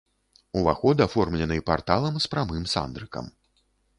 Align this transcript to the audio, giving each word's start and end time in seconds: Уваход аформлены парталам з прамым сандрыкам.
Уваход 0.61 1.03
аформлены 1.05 1.57
парталам 1.69 2.17
з 2.25 2.31
прамым 2.33 2.65
сандрыкам. 2.75 3.29